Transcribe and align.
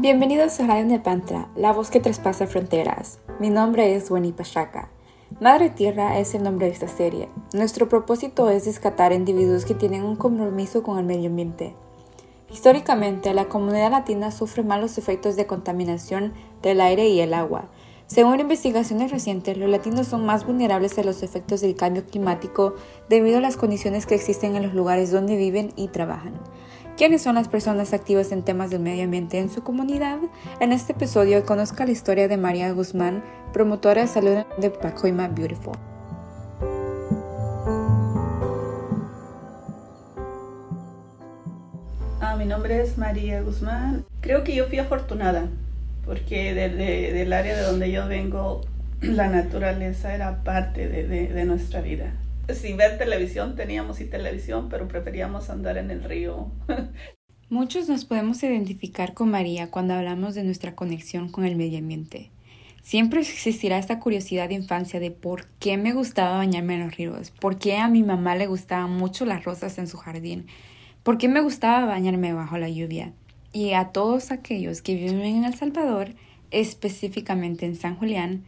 Bienvenidos 0.00 0.60
a 0.60 0.66
Radio 0.68 0.84
Nepantra, 0.84 1.48
la 1.56 1.72
voz 1.72 1.90
que 1.90 1.98
traspasa 1.98 2.46
fronteras. 2.46 3.18
Mi 3.40 3.50
nombre 3.50 3.96
es 3.96 4.12
Wendy 4.12 4.30
Pachaca. 4.30 4.90
Madre 5.40 5.70
Tierra 5.70 6.20
es 6.20 6.36
el 6.36 6.44
nombre 6.44 6.66
de 6.66 6.72
esta 6.72 6.86
serie. 6.86 7.28
Nuestro 7.52 7.88
propósito 7.88 8.48
es 8.48 8.64
rescatar 8.66 9.12
individuos 9.12 9.64
que 9.64 9.74
tienen 9.74 10.04
un 10.04 10.14
compromiso 10.14 10.84
con 10.84 11.00
el 11.00 11.04
medio 11.04 11.28
ambiente. 11.28 11.74
Históricamente, 12.48 13.34
la 13.34 13.48
comunidad 13.48 13.90
latina 13.90 14.30
sufre 14.30 14.62
malos 14.62 14.98
efectos 14.98 15.34
de 15.34 15.48
contaminación 15.48 16.32
del 16.62 16.80
aire 16.80 17.08
y 17.08 17.18
el 17.18 17.34
agua. 17.34 17.68
Según 18.06 18.38
investigaciones 18.38 19.10
recientes, 19.10 19.58
los 19.58 19.68
latinos 19.68 20.06
son 20.06 20.24
más 20.24 20.46
vulnerables 20.46 20.96
a 20.96 21.02
los 21.02 21.24
efectos 21.24 21.60
del 21.60 21.74
cambio 21.74 22.06
climático 22.06 22.76
debido 23.08 23.38
a 23.38 23.40
las 23.40 23.56
condiciones 23.56 24.06
que 24.06 24.14
existen 24.14 24.54
en 24.54 24.62
los 24.62 24.74
lugares 24.74 25.10
donde 25.10 25.36
viven 25.36 25.72
y 25.74 25.88
trabajan. 25.88 26.34
¿Quiénes 26.98 27.22
son 27.22 27.36
las 27.36 27.46
personas 27.46 27.94
activas 27.94 28.32
en 28.32 28.42
temas 28.42 28.70
del 28.70 28.80
medio 28.80 29.04
ambiente 29.04 29.38
en 29.38 29.50
su 29.50 29.62
comunidad? 29.62 30.18
En 30.58 30.72
este 30.72 30.94
episodio 30.94 31.46
conozca 31.46 31.86
la 31.86 31.92
historia 31.92 32.26
de 32.26 32.36
María 32.36 32.72
Guzmán, 32.72 33.22
promotora 33.52 34.02
de 34.02 34.08
salud 34.08 34.38
de 34.60 34.70
Pacoima 34.70 35.28
Beautiful. 35.28 35.74
Ah, 42.20 42.34
mi 42.36 42.46
nombre 42.46 42.82
es 42.82 42.98
María 42.98 43.42
Guzmán. 43.42 44.04
Creo 44.20 44.42
que 44.42 44.56
yo 44.56 44.66
fui 44.66 44.80
afortunada 44.80 45.46
porque 46.04 46.52
del 46.52 47.32
área 47.32 47.56
de 47.56 47.62
donde 47.62 47.92
yo 47.92 48.08
vengo, 48.08 48.62
la 49.00 49.28
naturaleza 49.28 50.16
era 50.16 50.42
parte 50.42 50.88
de 50.88 51.44
nuestra 51.44 51.80
vida 51.80 52.12
sin 52.54 52.76
ver 52.76 52.98
televisión 52.98 53.56
teníamos 53.56 54.00
y 54.00 54.04
televisión, 54.04 54.68
pero 54.68 54.88
preferíamos 54.88 55.50
andar 55.50 55.76
en 55.78 55.90
el 55.90 56.04
río. 56.04 56.50
Muchos 57.50 57.88
nos 57.88 58.04
podemos 58.04 58.42
identificar 58.42 59.14
con 59.14 59.30
María 59.30 59.70
cuando 59.70 59.94
hablamos 59.94 60.34
de 60.34 60.44
nuestra 60.44 60.74
conexión 60.74 61.30
con 61.30 61.44
el 61.44 61.56
medio 61.56 61.78
ambiente. 61.78 62.30
Siempre 62.82 63.20
existirá 63.20 63.78
esta 63.78 64.00
curiosidad 64.00 64.48
de 64.48 64.54
infancia 64.54 65.00
de 65.00 65.10
por 65.10 65.46
qué 65.58 65.76
me 65.76 65.92
gustaba 65.92 66.38
bañarme 66.38 66.74
en 66.74 66.84
los 66.84 66.96
ríos, 66.96 67.30
por 67.30 67.58
qué 67.58 67.76
a 67.76 67.88
mi 67.88 68.02
mamá 68.02 68.36
le 68.36 68.46
gustaban 68.46 68.90
mucho 68.90 69.24
las 69.24 69.44
rosas 69.44 69.78
en 69.78 69.88
su 69.88 69.96
jardín, 69.96 70.46
por 71.02 71.18
qué 71.18 71.28
me 71.28 71.40
gustaba 71.40 71.86
bañarme 71.86 72.32
bajo 72.32 72.58
la 72.58 72.68
lluvia. 72.68 73.12
Y 73.52 73.72
a 73.72 73.92
todos 73.92 74.30
aquellos 74.30 74.82
que 74.82 74.94
viven 74.94 75.20
en 75.20 75.44
El 75.44 75.54
Salvador, 75.54 76.14
específicamente 76.50 77.66
en 77.66 77.76
San 77.76 77.96
Julián, 77.96 78.44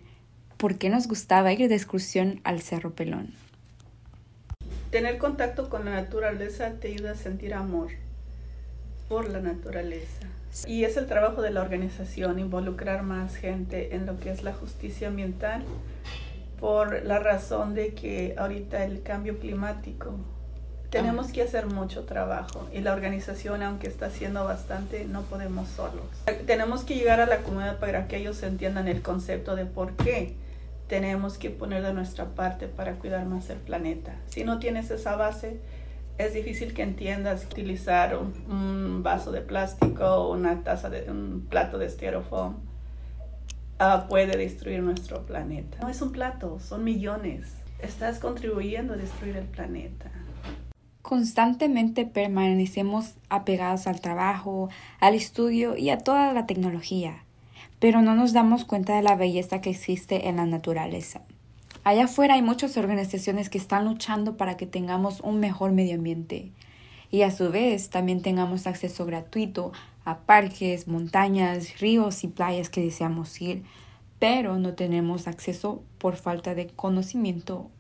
por 0.57 0.77
qué 0.77 0.91
nos 0.91 1.09
gustaba 1.09 1.53
ir 1.53 1.69
de 1.69 1.75
excursión 1.75 2.41
al 2.45 2.61
Cerro 2.61 2.95
Pelón. 2.95 3.35
Tener 4.91 5.19
contacto 5.19 5.69
con 5.69 5.85
la 5.85 5.93
naturaleza 5.93 6.73
te 6.81 6.89
ayuda 6.89 7.13
a 7.13 7.15
sentir 7.15 7.55
amor 7.55 7.91
por 9.09 9.31
la 9.31 9.41
naturaleza. 9.41 10.27
Y 10.67 10.83
es 10.83 10.97
el 10.97 11.07
trabajo 11.07 11.43
de 11.43 11.53
la 11.53 11.63
organización 11.63 12.41
involucrar 12.41 13.05
más 13.05 13.37
gente 13.37 13.95
en 13.95 14.05
lo 14.05 14.19
que 14.19 14.33
es 14.33 14.43
la 14.43 14.53
justicia 14.53 15.07
ambiental 15.07 15.63
por 16.59 17.05
la 17.05 17.21
razón 17.21 17.75
de 17.75 17.95
que 17.95 18.35
ahorita 18.37 18.85
el 18.85 19.03
cambio 19.03 19.39
climático 19.39 20.17
tenemos 20.91 21.31
que 21.31 21.43
hacer 21.43 21.67
mucho 21.67 22.03
trabajo 22.03 22.67
y 22.73 22.81
la 22.81 22.93
organización, 22.93 23.63
aunque 23.63 23.87
está 23.87 24.07
haciendo 24.07 24.45
bastante, 24.45 25.05
no 25.05 25.23
podemos 25.23 25.69
solos. 25.69 26.03
Tenemos 26.47 26.83
que 26.83 26.97
llegar 26.97 27.21
a 27.21 27.27
la 27.27 27.39
comunidad 27.39 27.79
para 27.79 28.09
que 28.09 28.17
ellos 28.17 28.43
entiendan 28.43 28.89
el 28.89 29.03
concepto 29.03 29.55
de 29.55 29.67
por 29.67 29.93
qué 29.93 30.35
tenemos 30.91 31.39
que 31.39 31.51
poner 31.51 31.85
de 31.85 31.95
nuestra 31.95 32.35
parte 32.35 32.67
para 32.67 32.95
cuidar 32.95 33.25
más 33.25 33.49
el 33.49 33.59
planeta. 33.59 34.17
Si 34.27 34.43
no 34.43 34.59
tienes 34.59 34.91
esa 34.91 35.15
base, 35.15 35.61
es 36.19 36.35
difícil 36.35 36.75
que 36.75 36.83
entiendas 36.83 37.45
utilizar 37.45 38.19
un, 38.19 39.05
vaso 39.05 39.31
de 39.31 39.41
plástico 39.41 40.05
o 40.05 40.33
una 40.35 40.65
taza 40.65 40.91
de 40.91 41.09
un 41.09 41.47
plato 41.49 41.79
de 41.79 41.89
styrofoam 41.89 42.57
ah, 43.79 44.07
puede 44.09 44.37
destruir 44.37 44.83
nuestro 44.83 45.25
planeta. 45.25 45.79
No 45.81 45.89
es 45.89 46.03
un 46.03 46.11
plato, 46.11 46.59
son 46.59 46.83
millones. 46.83 47.55
Estás 47.79 48.19
contribuyendo 48.19 48.95
a 48.95 48.97
destruir 48.97 49.37
el 49.37 49.47
planeta. 49.47 50.11
Constantemente 51.03 52.05
permanecemos 52.05 53.15
apegados 53.29 53.87
al 53.87 54.01
trabajo, 54.01 54.71
al 54.99 55.15
estudio 55.15 55.77
y 55.77 55.91
a 55.91 55.99
toda 55.99 56.33
la 56.33 56.47
tecnología 56.47 57.25
pero 57.81 58.03
no 58.03 58.15
nos 58.15 58.33
damos 58.33 58.65
cuenta 58.65 58.95
de 58.95 59.03
la 59.03 59.17
belleza 59.17 59.61
que 59.61 59.71
existe 59.71 60.29
en 60.29 60.37
la 60.37 60.47
naturaleza. 60.47 61.23
Allá 61.83 62.05
afuera 62.05 62.35
hay 62.35 62.43
muchas 62.43 62.77
organizaciones 62.77 63.49
que 63.49 63.59
están 63.59 63.87
luchando 63.87 64.37
para 64.37 64.57
que 64.57 64.67
tengamos 64.67 65.21
un 65.21 65.41
mejor 65.41 65.73
medio 65.73 65.95
ambiente 65.95 66.53
y 67.11 67.23
a 67.23 67.31
su 67.31 67.51
vez 67.51 67.91
también 67.91 68.23
tengamos 68.23 68.67
acceso 68.67 69.07
gratuito 69.07 69.73
a 70.05 70.19
parques, 70.19 70.87
montañas, 70.89 71.81
ríos 71.81 72.23
y 72.23 72.29
playas 72.29 72.69
que 72.69 72.83
deseamos 72.83 73.41
ir, 73.41 73.65
pero 74.19 74.59
no 74.59 74.75
tenemos 74.75 75.27
acceso 75.27 75.83
por 75.99 76.17
falta 76.17 76.55
de 76.55 76.69
conocimiento 76.69 77.71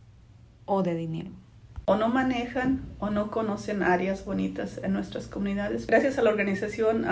o 0.64 0.82
de 0.82 0.94
dinero. 0.94 1.30
O 1.84 1.96
no 1.96 2.08
manejan 2.08 2.82
o 3.00 3.10
no 3.10 3.30
conocen 3.30 3.82
áreas 3.82 4.24
bonitas 4.24 4.80
en 4.82 4.92
nuestras 4.92 5.26
comunidades. 5.26 5.86
Gracias 5.86 6.18
a 6.18 6.22
la 6.22 6.30
organización 6.30 7.04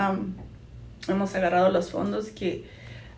hemos 1.07 1.35
agarrado 1.35 1.69
los 1.69 1.91
fondos 1.91 2.29
que 2.29 2.65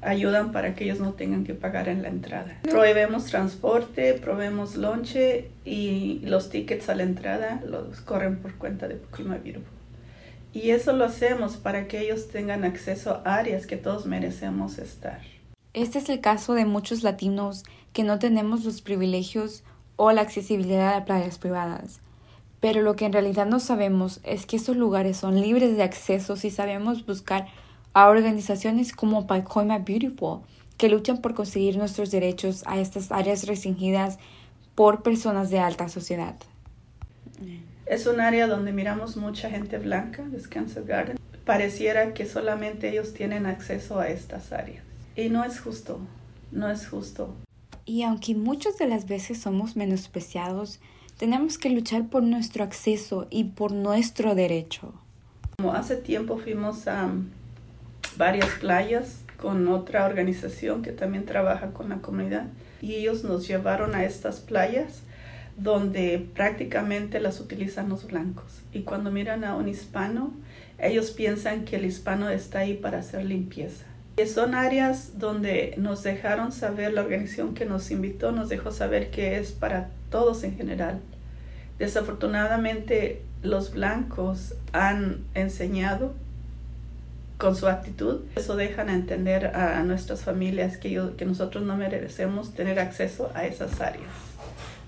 ayudan 0.01 0.51
para 0.51 0.75
que 0.75 0.85
ellos 0.85 1.00
no 1.00 1.13
tengan 1.13 1.44
que 1.44 1.53
pagar 1.53 1.88
en 1.88 2.01
la 2.01 2.09
entrada. 2.09 2.59
Proveemos 2.63 3.25
transporte, 3.25 4.13
proveemos 4.16 4.75
lonche 4.75 5.50
y 5.66 6.19
los 6.23 6.50
tickets 6.50 6.89
a 6.89 6.95
la 6.95 7.03
entrada 7.03 7.62
los 7.66 8.01
corren 8.01 8.40
por 8.40 8.56
cuenta 8.56 8.88
de 8.88 9.00
Clima 9.11 9.38
Beautiful. 9.38 9.78
Y 10.53 10.72
eso 10.72 10.91
lo 10.91 11.06
hacemos 11.06 11.56
para 11.56 11.88
que 11.88 12.01
ellos 12.01 12.28
tengan 12.28 12.66
acceso 12.66 13.22
a 13.23 13.35
áreas 13.35 13.67
que 13.67 13.78
todos 13.78 14.06
merecemos 14.06 14.79
estar. 14.79 15.22
Este 15.73 16.00
es 16.00 16.09
el 16.09 16.19
caso 16.19 16.53
de 16.53 16.66
muchos 16.66 17.03
latinos 17.03 17.63
que 17.94 18.03
no 18.03 18.19
tenemos 18.19 18.66
los 18.66 18.81
privilegios 18.81 19.63
o 19.95 20.11
la 20.11 20.22
accesibilidad 20.22 20.95
a 20.95 21.06
playas 21.06 21.38
privadas. 21.38 22.01
Pero 22.59 22.81
lo 22.81 22.95
que 22.95 23.06
en 23.06 23.13
realidad 23.13 23.45
no 23.45 23.59
sabemos 23.59 24.19
es 24.23 24.45
que 24.45 24.57
esos 24.57 24.75
lugares 24.75 25.17
son 25.17 25.40
libres 25.40 25.78
de 25.78 25.84
acceso 25.84 26.35
si 26.35 26.51
sabemos 26.51 27.06
buscar 27.06 27.47
a 27.94 28.09
organizaciones 28.09 28.94
como 28.94 29.28
Pacoima 29.28 29.79
Beautiful, 29.79 30.41
que 30.78 30.90
luchan 30.90 31.22
por 31.22 31.34
conseguir 31.34 31.78
nuestros 31.78 32.12
derechos 32.12 32.63
a 32.66 32.79
estas 32.79 33.12
áreas 33.12 33.46
restringidas 33.46 34.18
por 34.75 35.03
personas 35.03 35.50
de 35.50 35.59
alta 35.59 35.90
sociedad. 35.90 36.35
Es 37.85 38.07
un 38.07 38.22
área 38.22 38.47
donde 38.47 38.72
miramos 38.72 39.18
mucha 39.18 39.50
gente 39.50 39.78
blanca, 39.78 40.24
Descanso 40.24 40.84
Garden. 40.85 41.18
Pareciera 41.46 42.13
que 42.13 42.25
solamente 42.25 42.90
ellos 42.90 43.13
tienen 43.13 43.46
acceso 43.46 44.00
a 44.00 44.08
estas 44.08 44.53
áreas. 44.53 44.84
Y 45.16 45.29
no 45.29 45.44
es 45.44 45.59
justo, 45.59 46.00
no 46.52 46.69
es 46.69 46.88
justo. 46.88 47.35
Y 47.85 48.03
aunque 48.03 48.34
muchas 48.35 48.78
de 48.78 48.88
las 48.88 49.08
veces 49.08 49.41
somos 49.41 49.75
menospreciados, 49.75 50.79
tenemos 51.18 51.58
que 51.58 51.69
luchar 51.69 52.08
por 52.08 52.23
nuestro 52.23 52.63
acceso 52.63 53.28
y 53.29 53.44
por 53.44 53.73
nuestro 53.73 54.35
derecho. 54.35 54.94
Como 55.58 55.73
hace 55.73 55.97
tiempo 55.97 56.38
fuimos 56.38 56.88
a 56.88 57.12
varias 58.17 58.49
playas 58.59 59.22
con 59.38 59.67
otra 59.67 60.05
organización 60.05 60.81
que 60.81 60.91
también 60.91 61.25
trabaja 61.25 61.72
con 61.72 61.89
la 61.89 61.97
comunidad 61.97 62.45
y 62.81 62.95
ellos 62.95 63.23
nos 63.23 63.47
llevaron 63.47 63.95
a 63.95 64.05
estas 64.05 64.39
playas 64.39 65.01
donde 65.57 66.27
prácticamente 66.33 67.19
las 67.19 67.39
utilizan 67.39 67.89
los 67.89 68.07
blancos 68.07 68.61
y 68.72 68.81
cuando 68.81 69.11
miran 69.11 69.44
a 69.44 69.55
un 69.55 69.67
hispano 69.67 70.33
ellos 70.81 71.11
piensan 71.11 71.66
que 71.66 71.75
el 71.75 71.85
hispano 71.85 72.29
está 72.29 72.59
ahí 72.59 72.73
para 72.73 72.99
hacer 72.99 73.25
limpieza. 73.25 73.85
Y 74.17 74.25
son 74.25 74.55
áreas 74.55 75.19
donde 75.19 75.73
nos 75.78 76.03
dejaron 76.03 76.51
saber, 76.51 76.93
la 76.93 77.01
organización 77.01 77.53
que 77.53 77.66
nos 77.66 77.91
invitó 77.91 78.31
nos 78.31 78.49
dejó 78.49 78.72
saber 78.72 79.09
que 79.09 79.38
es 79.38 79.51
para 79.51 79.89
todos 80.09 80.43
en 80.43 80.57
general. 80.57 80.99
Desafortunadamente 81.79 83.22
los 83.41 83.73
blancos 83.73 84.55
han 84.73 85.23
enseñado 85.34 86.13
con 87.41 87.55
su 87.55 87.67
actitud. 87.67 88.22
Eso 88.35 88.55
dejan 88.55 88.90
entender 88.90 89.47
a, 89.47 89.82
nuestras 89.82 90.23
familias 90.23 90.78
que, 90.78 91.02
que 91.17 91.26
nosotros 91.26 91.64
no 91.64 91.76
merecemos 91.76 92.53
tener 92.53 92.79
acceso 92.79 93.32
a 93.34 93.47
esas 93.47 93.82
áreas. 93.82 94.11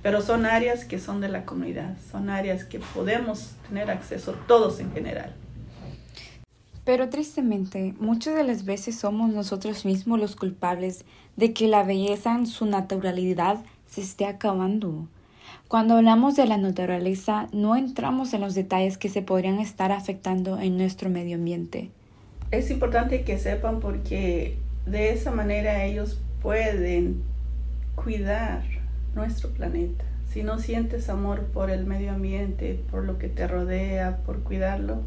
Pero 0.04 0.22
son 0.22 0.46
áreas 0.46 0.86
que 0.86 1.00
son 1.00 1.20
de 1.20 1.30
la 1.30 1.46
comunidad, 1.46 1.98
son 2.12 2.30
áreas 2.30 2.64
que 2.64 2.80
podemos 2.80 3.54
tener 3.68 3.90
acceso 3.90 4.36
todos 4.48 4.80
en 4.80 4.92
general. 4.94 5.34
Pero 6.86 7.10
tristemente, 7.10 7.96
muchas 8.00 8.36
de 8.36 8.44
las 8.44 8.66
veces 8.66 9.00
somos 9.00 9.34
nosotros 9.34 9.84
mismos 9.84 10.20
los 10.20 10.36
culpables 10.36 11.06
de 11.36 11.54
que 11.54 11.68
la 11.68 11.84
belleza 11.84 12.36
en 12.36 12.46
su 12.46 12.68
naturalidad 12.68 13.58
se 13.88 14.02
esté 14.02 14.28
acabando. 14.28 15.08
Cuando 15.68 15.96
hablamos 15.96 16.36
de 16.36 16.46
la 16.46 16.58
naturaleza, 16.58 17.48
no 17.52 17.76
entramos 17.76 18.32
en 18.36 18.42
los 18.42 18.54
detalles 18.54 19.00
que 19.00 19.10
se 19.10 19.24
podrían 19.24 19.60
estar 19.60 19.92
afectando 19.92 20.60
en 20.60 20.78
nuestro 20.78 21.10
medio 21.10 21.38
ambiente 21.38 21.90
es 22.54 22.70
importante 22.70 23.24
que 23.24 23.40
sepan 23.40 23.80
porque 23.80 24.58
de 24.86 25.12
esa 25.12 25.32
manera 25.32 25.86
ellos 25.86 26.20
pueden 26.42 27.24
cuidar 27.96 28.62
nuestro 29.16 29.50
planeta. 29.50 30.06
Si 30.30 30.44
no 30.44 30.60
sientes 30.60 31.10
amor 31.10 31.46
por 31.48 31.72
el 31.72 31.86
medio 31.86 32.12
ambiente, 32.12 32.80
por 32.92 33.06
lo 33.06 33.18
que 33.18 33.28
te 33.28 33.48
rodea, 33.48 34.18
por 34.24 34.44
cuidarlo, 34.44 35.02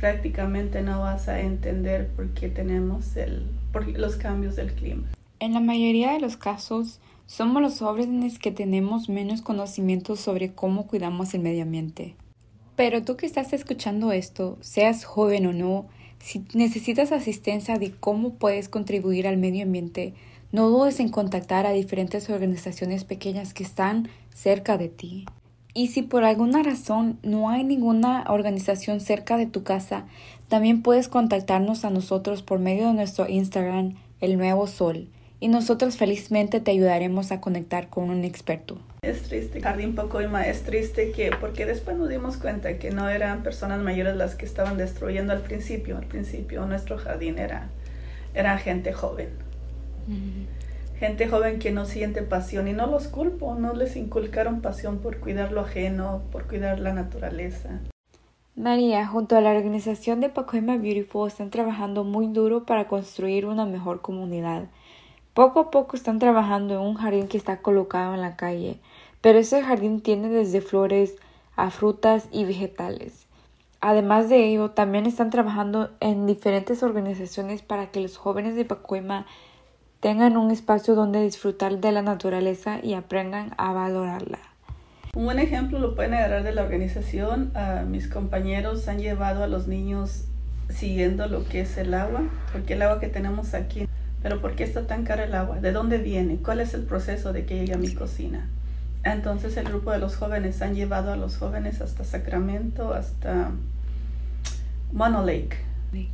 prácticamente 0.00 0.80
no 0.80 1.00
vas 1.00 1.28
a 1.28 1.40
entender 1.40 2.08
por 2.08 2.28
qué 2.30 2.48
tenemos 2.48 3.16
el, 3.18 3.46
por 3.70 3.86
los 3.86 4.16
cambios 4.16 4.56
del 4.56 4.72
clima. 4.72 5.06
En 5.40 5.52
la 5.52 5.60
mayoría 5.60 6.12
de 6.12 6.20
los 6.20 6.38
casos, 6.38 6.98
somos 7.26 7.60
los 7.60 7.78
jóvenes 7.78 8.38
que 8.38 8.52
tenemos 8.52 9.10
menos 9.10 9.42
conocimiento 9.42 10.16
sobre 10.16 10.54
cómo 10.54 10.86
cuidamos 10.86 11.34
el 11.34 11.42
medio 11.42 11.64
ambiente. 11.64 12.14
Pero 12.74 13.02
tú 13.02 13.16
que 13.16 13.26
estás 13.26 13.52
escuchando 13.52 14.12
esto, 14.12 14.56
seas 14.62 15.04
joven 15.04 15.46
o 15.46 15.52
no, 15.52 15.88
si 16.20 16.44
necesitas 16.54 17.12
asistencia 17.12 17.78
de 17.78 17.92
cómo 17.92 18.34
puedes 18.34 18.68
contribuir 18.68 19.26
al 19.26 19.36
medio 19.36 19.64
ambiente, 19.64 20.14
no 20.50 20.68
dudes 20.68 21.00
en 21.00 21.10
contactar 21.10 21.66
a 21.66 21.72
diferentes 21.72 22.28
organizaciones 22.30 23.04
pequeñas 23.04 23.54
que 23.54 23.62
están 23.62 24.08
cerca 24.34 24.78
de 24.78 24.88
ti. 24.88 25.26
Y 25.74 25.88
si 25.88 26.02
por 26.02 26.24
alguna 26.24 26.62
razón 26.62 27.18
no 27.22 27.50
hay 27.50 27.64
ninguna 27.64 28.24
organización 28.28 29.00
cerca 29.00 29.36
de 29.36 29.46
tu 29.46 29.62
casa, 29.62 30.06
también 30.48 30.82
puedes 30.82 31.08
contactarnos 31.08 31.84
a 31.84 31.90
nosotros 31.90 32.42
por 32.42 32.58
medio 32.58 32.88
de 32.88 32.94
nuestro 32.94 33.28
Instagram, 33.28 33.94
El 34.20 34.38
Nuevo 34.38 34.66
Sol, 34.66 35.08
y 35.40 35.48
nosotros 35.48 35.96
felizmente 35.96 36.60
te 36.60 36.70
ayudaremos 36.70 37.30
a 37.30 37.40
conectar 37.40 37.90
con 37.90 38.10
un 38.10 38.24
experto. 38.24 38.78
Es 39.02 39.22
triste, 39.22 39.60
Jardín 39.60 39.94
Pacoima, 39.94 40.46
es 40.46 40.62
triste 40.62 41.12
que, 41.12 41.30
porque 41.40 41.66
después 41.66 41.96
nos 41.96 42.08
dimos 42.08 42.36
cuenta 42.36 42.78
que 42.78 42.90
no 42.90 43.08
eran 43.08 43.42
personas 43.42 43.80
mayores 43.80 44.16
las 44.16 44.34
que 44.34 44.44
estaban 44.44 44.76
destruyendo 44.76 45.32
al 45.32 45.40
principio, 45.40 45.96
al 45.96 46.06
principio 46.06 46.66
nuestro 46.66 46.98
jardín 46.98 47.38
era, 47.38 47.68
era 48.34 48.58
gente 48.58 48.92
joven 48.92 49.28
gente 50.98 51.28
joven 51.28 51.58
que 51.60 51.70
no 51.70 51.84
siente 51.84 52.22
pasión 52.22 52.66
y 52.66 52.72
no 52.72 52.86
los 52.86 53.08
culpo, 53.08 53.54
no 53.54 53.72
les 53.74 53.96
inculcaron 53.96 54.60
pasión 54.60 54.98
por 54.98 55.18
cuidar 55.20 55.52
lo 55.52 55.60
ajeno, 55.60 56.22
por 56.32 56.46
cuidar 56.46 56.80
la 56.80 56.92
naturaleza. 56.92 57.80
María, 58.56 59.06
junto 59.06 59.36
a 59.36 59.40
la 59.40 59.52
organización 59.52 60.20
de 60.20 60.30
Pacoima 60.30 60.76
Beautiful, 60.76 61.28
están 61.28 61.50
trabajando 61.50 62.02
muy 62.02 62.26
duro 62.26 62.64
para 62.64 62.88
construir 62.88 63.46
una 63.46 63.66
mejor 63.66 64.00
comunidad. 64.00 64.64
Poco 65.34 65.60
a 65.60 65.70
poco 65.70 65.96
están 65.96 66.18
trabajando 66.18 66.74
en 66.74 66.80
un 66.80 66.94
jardín 66.94 67.28
que 67.28 67.36
está 67.36 67.58
colocado 67.58 68.14
en 68.14 68.20
la 68.20 68.36
calle, 68.36 68.78
pero 69.20 69.38
ese 69.38 69.62
jardín 69.62 70.00
tiene 70.00 70.28
desde 70.28 70.60
flores 70.60 71.16
a 71.56 71.70
frutas 71.70 72.28
y 72.32 72.44
vegetales. 72.44 73.26
Además 73.80 74.28
de 74.28 74.44
ello, 74.46 74.70
también 74.70 75.06
están 75.06 75.30
trabajando 75.30 75.90
en 76.00 76.26
diferentes 76.26 76.82
organizaciones 76.82 77.62
para 77.62 77.92
que 77.92 78.00
los 78.00 78.16
jóvenes 78.16 78.56
de 78.56 78.64
Pacoima 78.64 79.26
tengan 80.00 80.36
un 80.36 80.50
espacio 80.50 80.94
donde 80.94 81.22
disfrutar 81.22 81.78
de 81.78 81.92
la 81.92 82.02
naturaleza 82.02 82.80
y 82.82 82.94
aprendan 82.94 83.52
a 83.56 83.72
valorarla. 83.72 84.38
Un 85.14 85.24
buen 85.24 85.38
ejemplo 85.38 85.78
lo 85.78 85.94
pueden 85.94 86.14
agarrar 86.14 86.42
de 86.42 86.52
la 86.52 86.62
organización. 86.62 87.52
mis 87.88 88.08
compañeros 88.08 88.88
han 88.88 88.98
llevado 88.98 89.42
a 89.42 89.46
los 89.46 89.66
niños 89.66 90.24
siguiendo 90.68 91.26
lo 91.26 91.44
que 91.44 91.60
es 91.62 91.78
el 91.78 91.94
agua, 91.94 92.22
porque 92.52 92.74
el 92.74 92.82
agua 92.82 93.00
que 93.00 93.08
tenemos 93.08 93.54
aquí, 93.54 93.88
pero 94.22 94.40
¿por 94.40 94.56
qué 94.56 94.64
está 94.64 94.86
tan 94.86 95.04
cara 95.04 95.24
el 95.24 95.34
agua? 95.34 95.60
¿De 95.60 95.72
dónde 95.72 95.98
viene? 95.98 96.36
¿Cuál 96.36 96.60
es 96.60 96.74
el 96.74 96.82
proceso 96.82 97.32
de 97.32 97.44
que 97.44 97.56
llegue 97.56 97.74
a 97.74 97.78
mi 97.78 97.94
cocina? 97.94 98.48
Entonces 99.04 99.56
el 99.56 99.66
grupo 99.66 99.92
de 99.92 99.98
los 99.98 100.16
jóvenes 100.16 100.60
han 100.60 100.74
llevado 100.74 101.12
a 101.12 101.16
los 101.16 101.36
jóvenes 101.36 101.80
hasta 101.80 102.04
Sacramento, 102.04 102.92
hasta 102.92 103.52
Mono 104.92 105.24
Lake, 105.24 105.56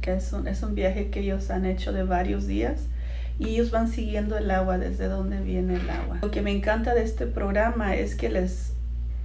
que 0.00 0.14
es 0.14 0.32
un, 0.32 0.46
es 0.46 0.62
un 0.62 0.74
viaje 0.74 1.08
que 1.10 1.20
ellos 1.20 1.50
han 1.50 1.64
hecho 1.64 1.92
de 1.92 2.04
varios 2.04 2.46
días 2.46 2.82
y 3.38 3.48
ellos 3.48 3.70
van 3.70 3.88
siguiendo 3.88 4.36
el 4.36 4.50
agua 4.50 4.78
desde 4.78 5.08
donde 5.08 5.40
viene 5.40 5.76
el 5.76 5.90
agua. 5.90 6.18
Lo 6.22 6.30
que 6.30 6.42
me 6.42 6.52
encanta 6.52 6.94
de 6.94 7.02
este 7.02 7.26
programa 7.26 7.96
es 7.96 8.14
que 8.14 8.28
les 8.28 8.74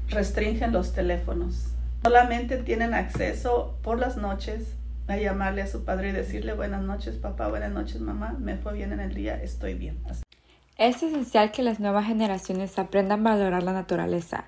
restringen 0.10 0.72
los 0.72 0.94
teléfonos. 0.94 1.68
Solamente 2.04 2.58
tienen 2.58 2.94
acceso 2.94 3.78
por 3.84 4.00
las 4.00 4.18
noches 4.18 4.74
a 5.12 5.18
llamarle 5.18 5.62
a 5.62 5.68
su 5.68 5.84
padre 5.86 6.10
y 6.10 6.12
decirle 6.12 6.54
buenas 6.54 6.82
noches 6.82 7.16
papá, 7.16 7.48
buenas 7.48 7.72
noches 7.72 8.00
mamá, 8.00 8.36
me 8.40 8.58
fue 8.58 8.74
bien 8.74 8.94
en 8.94 9.00
el 9.00 9.14
día, 9.14 9.42
estoy 9.42 9.74
bien. 9.74 9.98
Es 10.78 11.04
esencial 11.04 11.52
que 11.52 11.64
las 11.64 11.80
nuevas 11.80 12.06
generaciones 12.06 12.78
aprendan 12.80 13.26
a 13.26 13.32
valorar 13.32 13.64
la 13.64 13.74
naturaleza. 13.74 14.46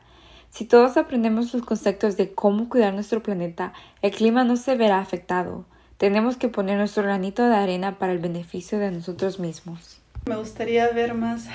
Si 0.50 0.66
todos 0.66 0.98
aprendemos 0.98 1.54
los 1.54 1.63
conceptos 1.63 2.18
de 2.18 2.34
cómo 2.34 2.69
cuidar 2.69 2.94
nuestro 2.94 3.24
planeta, 3.24 3.74
el 4.02 4.12
clima 4.12 4.44
no 4.44 4.58
se 4.58 4.75
verá 4.75 5.00
afectado. 5.00 5.66
Tenemos 5.98 6.38
que 6.38 6.50
poner 6.50 6.78
nuestro 6.78 7.04
granito 7.04 7.48
de 7.48 7.56
arena 7.56 7.98
para 7.98 8.12
el 8.12 8.19
beneficio 8.19 8.80
de 8.80 8.92
nosotros 8.92 9.40
mismos. 9.40 10.02
Me 10.25 10.36
gustaría 10.36 10.90
ver 10.92 11.14
más 11.14 11.48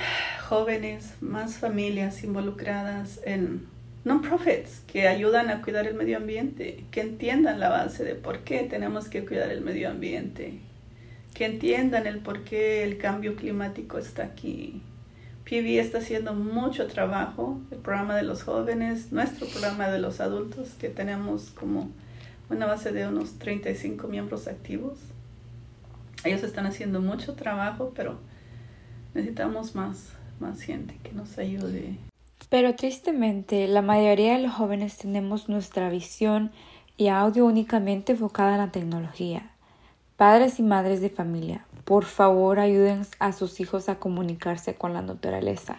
jóvenes, 0.48 1.14
más 1.20 1.58
familias 1.58 2.24
involucradas 2.24 3.20
en 3.24 3.68
non-profits 4.06 4.82
que 4.86 5.08
ayudan 5.08 5.50
a 5.50 5.62
cuidar 5.62 5.84
el 5.88 5.96
medio 5.96 6.18
ambiente, 6.18 6.84
que 6.92 7.00
entiendan 7.00 7.58
la 7.58 7.70
base 7.70 8.04
de 8.04 8.14
por 8.14 8.44
qué 8.44 8.60
tenemos 8.62 9.08
que 9.08 9.26
cuidar 9.26 9.50
el 9.50 9.62
medio 9.62 9.90
ambiente, 9.90 10.60
que 11.34 11.44
entiendan 11.44 12.06
el 12.06 12.20
por 12.20 12.44
qué 12.44 12.84
el 12.84 12.98
cambio 12.98 13.34
climático 13.34 13.98
está 13.98 14.22
aquí. 14.22 14.80
PV 15.44 15.80
está 15.80 15.98
haciendo 15.98 16.34
mucho 16.34 16.86
trabajo, 16.86 17.60
el 17.72 17.78
programa 17.78 18.14
de 18.14 18.22
los 18.22 18.44
jóvenes, 18.44 19.10
nuestro 19.10 19.48
programa 19.48 19.88
de 19.88 19.98
los 19.98 20.20
adultos, 20.20 20.68
que 20.78 20.88
tenemos 20.88 21.50
como 21.50 21.90
una 22.48 22.66
base 22.66 22.92
de 22.92 23.08
unos 23.08 23.40
35 23.40 24.06
miembros 24.06 24.46
activos. 24.46 25.00
Ellos 26.22 26.44
están 26.44 26.66
haciendo 26.66 27.00
mucho 27.00 27.34
trabajo, 27.34 27.92
pero 27.96 28.20
necesitamos 29.14 29.74
más, 29.74 30.12
más 30.38 30.60
gente 30.60 30.96
que 31.02 31.10
nos 31.10 31.38
ayude. 31.38 31.96
Pero 32.48 32.74
tristemente, 32.74 33.66
la 33.66 33.82
mayoría 33.82 34.34
de 34.34 34.42
los 34.42 34.52
jóvenes 34.52 34.96
tenemos 34.96 35.48
nuestra 35.48 35.90
visión 35.90 36.52
y 36.96 37.08
audio 37.08 37.44
únicamente 37.44 38.12
enfocada 38.12 38.52
en 38.52 38.58
la 38.58 38.70
tecnología. 38.70 39.50
Padres 40.16 40.58
y 40.58 40.62
madres 40.62 41.00
de 41.00 41.10
familia, 41.10 41.66
por 41.84 42.04
favor 42.04 42.58
ayuden 42.58 43.06
a 43.18 43.32
sus 43.32 43.60
hijos 43.60 43.88
a 43.88 43.98
comunicarse 43.98 44.74
con 44.74 44.94
la 44.94 45.02
naturaleza. 45.02 45.76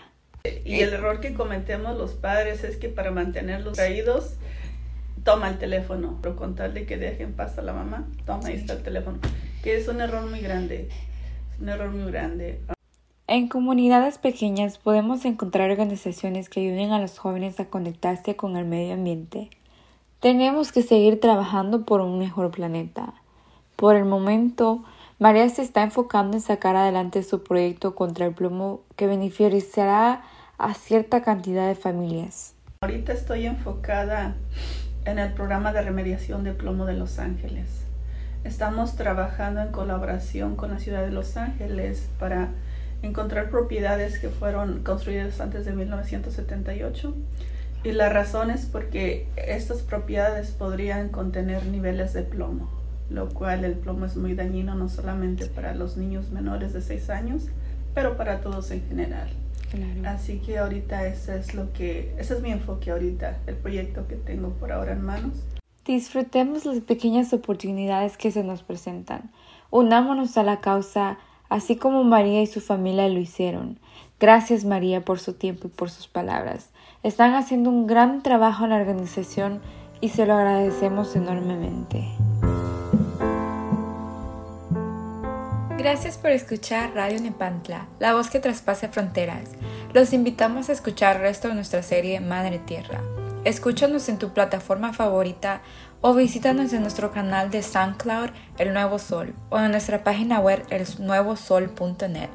Y 0.63 0.81
el 0.81 0.93
error 0.93 1.19
que 1.19 1.33
cometemos 1.33 1.97
los 1.97 2.13
padres 2.13 2.63
es 2.63 2.77
que 2.77 2.89
para 2.89 3.11
mantenerlos 3.11 3.73
traídos 3.73 4.35
toma 5.23 5.49
el 5.49 5.57
teléfono, 5.57 6.19
pero 6.21 6.35
contarle 6.35 6.85
que 6.85 6.97
dejen 6.97 7.33
paz 7.33 7.57
a 7.57 7.61
la 7.61 7.73
mamá, 7.73 8.07
toma, 8.25 8.47
ahí 8.47 8.55
está 8.55 8.73
el 8.73 8.83
teléfono, 8.83 9.17
que 9.63 9.75
es 9.75 9.87
un 9.87 9.99
error 9.99 10.29
muy 10.29 10.39
grande, 10.39 10.89
un 11.59 11.69
error 11.69 11.89
muy 11.89 12.11
grande. 12.11 12.61
En 13.29 13.49
comunidades 13.49 14.19
pequeñas 14.19 14.77
podemos 14.77 15.25
encontrar 15.25 15.69
organizaciones 15.69 16.47
que 16.47 16.61
ayuden 16.61 16.93
a 16.93 17.01
los 17.01 17.19
jóvenes 17.19 17.59
a 17.59 17.65
conectarse 17.65 18.37
con 18.37 18.55
el 18.55 18.63
medio 18.63 18.93
ambiente. 18.93 19.49
Tenemos 20.21 20.71
que 20.71 20.81
seguir 20.81 21.19
trabajando 21.19 21.83
por 21.83 21.99
un 21.99 22.19
mejor 22.19 22.51
planeta. 22.51 23.13
Por 23.75 23.97
el 23.97 24.05
momento, 24.05 24.85
María 25.19 25.49
se 25.49 25.61
está 25.61 25.83
enfocando 25.83 26.37
en 26.37 26.41
sacar 26.41 26.77
adelante 26.77 27.21
su 27.21 27.43
proyecto 27.43 27.95
contra 27.95 28.25
el 28.25 28.33
plomo 28.33 28.79
que 28.95 29.07
beneficiará 29.07 30.21
a 30.57 30.73
cierta 30.73 31.21
cantidad 31.21 31.67
de 31.67 31.75
familias. 31.75 32.53
Ahorita 32.79 33.11
estoy 33.11 33.45
enfocada 33.45 34.37
en 35.03 35.19
el 35.19 35.33
programa 35.33 35.73
de 35.73 35.81
remediación 35.81 36.45
de 36.45 36.53
plomo 36.53 36.85
de 36.85 36.93
Los 36.93 37.19
Ángeles. 37.19 37.83
Estamos 38.45 38.95
trabajando 38.95 39.59
en 39.59 39.73
colaboración 39.73 40.55
con 40.55 40.71
la 40.71 40.79
ciudad 40.79 41.03
de 41.03 41.11
Los 41.11 41.35
Ángeles 41.35 42.07
para 42.19 42.51
encontrar 43.01 43.49
propiedades 43.49 44.19
que 44.19 44.29
fueron 44.29 44.83
construidas 44.83 45.39
antes 45.39 45.65
de 45.65 45.73
1978 45.73 47.13
y 47.83 47.91
la 47.91 48.09
razón 48.09 48.49
es 48.49 48.65
porque 48.65 49.27
estas 49.35 49.81
propiedades 49.81 50.51
podrían 50.51 51.09
contener 51.09 51.65
niveles 51.67 52.13
de 52.13 52.23
plomo, 52.23 52.69
lo 53.09 53.29
cual 53.29 53.63
el 53.63 53.73
plomo 53.73 54.05
es 54.05 54.17
muy 54.17 54.33
dañino 54.33 54.75
no 54.75 54.89
solamente 54.89 55.45
para 55.45 55.75
los 55.75 55.95
niños 55.95 56.29
menores 56.31 56.73
de 56.73 56.81
6 56.81 57.09
años, 57.09 57.43
pero 57.93 58.17
para 58.17 58.41
todos 58.41 58.71
en 58.71 58.85
general. 58.87 59.29
Así 60.05 60.39
que 60.39 60.57
ahorita 60.57 61.05
ese 61.07 61.37
es 61.37 61.53
lo 61.53 61.71
que, 61.73 62.13
ese 62.17 62.35
es 62.35 62.41
mi 62.41 62.51
enfoque 62.51 62.91
ahorita, 62.91 63.39
el 63.47 63.55
proyecto 63.55 64.07
que 64.07 64.15
tengo 64.15 64.49
por 64.49 64.71
ahora 64.71 64.93
en 64.93 65.01
manos. 65.03 65.33
Disfrutemos 65.85 66.65
las 66.65 66.79
pequeñas 66.81 67.31
oportunidades 67.33 68.17
que 68.17 68.31
se 68.31 68.43
nos 68.43 68.63
presentan. 68.63 69.31
Unámonos 69.69 70.37
a 70.37 70.43
la 70.43 70.61
causa, 70.61 71.17
así 71.49 71.75
como 71.75 72.03
María 72.03 72.41
y 72.41 72.47
su 72.47 72.61
familia 72.61 73.07
lo 73.09 73.19
hicieron. 73.19 73.79
Gracias 74.19 74.65
María 74.65 75.05
por 75.05 75.19
su 75.19 75.33
tiempo 75.33 75.67
y 75.67 75.71
por 75.71 75.89
sus 75.89 76.07
palabras. 76.07 76.69
Están 77.03 77.33
haciendo 77.33 77.69
un 77.69 77.87
gran 77.87 78.23
trabajo 78.23 78.63
en 78.63 78.71
la 78.71 78.77
organización 78.77 79.61
y 80.01 80.09
se 80.09 80.25
lo 80.25 80.33
agradecemos 80.33 81.15
enormemente. 81.15 82.07
Gracias 85.77 86.17
por 86.17 86.31
escuchar 86.31 86.93
Radio 86.95 87.21
Nepantla, 87.21 87.87
la 87.99 88.13
voz 88.13 88.29
que 88.29 88.39
traspasa 88.39 88.89
fronteras. 88.89 89.51
Los 89.93 90.11
invitamos 90.11 90.69
a 90.69 90.73
escuchar 90.73 91.17
el 91.17 91.21
resto 91.21 91.47
de 91.47 91.53
nuestra 91.53 91.83
serie 91.83 92.19
Madre 92.19 92.59
Tierra. 92.59 92.99
Escúchanos 93.43 94.09
en 94.09 94.17
tu 94.17 94.29
plataforma 94.29 94.93
favorita 94.93 95.61
o 96.01 96.13
visítanos 96.13 96.73
en 96.73 96.81
nuestro 96.81 97.11
canal 97.11 97.49
de 97.49 97.63
SoundCloud 97.63 98.29
El 98.57 98.73
Nuevo 98.73 98.99
Sol 98.99 99.33
o 99.49 99.59
en 99.59 99.71
nuestra 99.71 100.03
página 100.03 100.39
web 100.39 100.63
elnuevosol.net. 100.69 102.29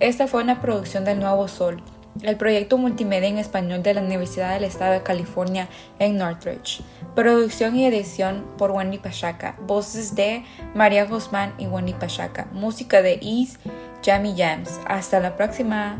Esta 0.00 0.26
fue 0.26 0.42
una 0.42 0.60
producción 0.60 1.04
del 1.04 1.20
Nuevo 1.20 1.48
Sol. 1.48 1.82
el 2.22 2.36
proyecto 2.36 2.76
multimedia 2.76 3.28
en 3.28 3.38
español 3.38 3.82
de 3.82 3.94
la 3.94 4.02
Universidad 4.02 4.52
del 4.52 4.64
Estado 4.64 4.92
de 4.92 5.02
California 5.02 5.68
en 5.98 6.18
Northridge. 6.18 6.82
Producción 7.14 7.74
y 7.74 7.86
edición 7.86 8.44
por 8.58 8.70
Wendy 8.70 8.98
Pachaca. 8.98 9.56
Voces 9.66 10.14
de 10.14 10.44
María 10.74 11.06
Guzmán 11.06 11.54
y 11.58 11.66
Wendy 11.66 11.94
Pachaca. 11.94 12.48
Música 12.52 13.00
de 13.00 13.14
Ease 13.14 13.58
Jammy 14.04 14.34
Jams. 14.36 14.78
Hasta 14.86 15.20
la 15.20 15.36
próxima. 15.36 15.98